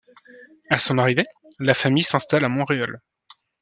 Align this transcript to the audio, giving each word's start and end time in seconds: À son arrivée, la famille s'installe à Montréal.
À 0.71 0.79
son 0.79 0.97
arrivée, 0.97 1.25
la 1.59 1.75
famille 1.75 2.01
s'installe 2.01 2.43
à 2.43 2.49
Montréal. 2.49 3.03